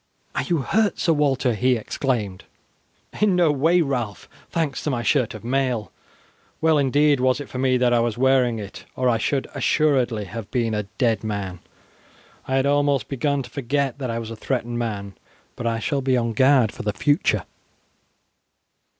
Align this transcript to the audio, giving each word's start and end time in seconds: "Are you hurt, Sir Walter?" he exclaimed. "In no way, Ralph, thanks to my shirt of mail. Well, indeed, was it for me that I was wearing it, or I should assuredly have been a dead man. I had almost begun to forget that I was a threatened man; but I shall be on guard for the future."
"Are 0.33 0.41
you 0.41 0.57
hurt, 0.63 0.97
Sir 0.97 1.13
Walter?" 1.13 1.53
he 1.53 1.75
exclaimed. 1.75 2.45
"In 3.21 3.35
no 3.35 3.51
way, 3.51 3.81
Ralph, 3.81 4.27
thanks 4.49 4.81
to 4.83 4.89
my 4.89 5.03
shirt 5.03 5.35
of 5.35 5.43
mail. 5.43 5.91
Well, 6.59 6.79
indeed, 6.79 7.19
was 7.19 7.39
it 7.39 7.47
for 7.49 7.59
me 7.59 7.77
that 7.77 7.93
I 7.93 7.99
was 7.99 8.17
wearing 8.17 8.57
it, 8.57 8.83
or 8.95 9.07
I 9.07 9.19
should 9.19 9.47
assuredly 9.53 10.25
have 10.25 10.49
been 10.49 10.73
a 10.73 10.87
dead 10.97 11.23
man. 11.23 11.59
I 12.47 12.55
had 12.55 12.65
almost 12.65 13.09
begun 13.09 13.43
to 13.43 13.49
forget 13.51 13.99
that 13.99 14.09
I 14.09 14.17
was 14.17 14.31
a 14.31 14.35
threatened 14.35 14.79
man; 14.79 15.13
but 15.55 15.67
I 15.67 15.77
shall 15.77 16.01
be 16.01 16.17
on 16.17 16.33
guard 16.33 16.71
for 16.71 16.81
the 16.81 16.93
future." 16.93 17.43